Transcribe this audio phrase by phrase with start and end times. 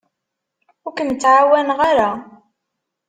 [0.87, 2.09] Ur kem-ttɛawaneɣ ara.